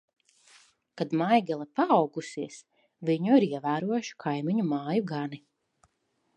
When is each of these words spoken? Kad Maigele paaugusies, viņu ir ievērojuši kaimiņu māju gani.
Kad 1.01 1.13
Maigele 1.21 1.67
paaugusies, 1.81 2.57
viņu 3.11 3.37
ir 3.41 3.47
ievērojuši 3.51 4.19
kaimiņu 4.27 4.69
māju 4.75 5.07
gani. 5.15 5.45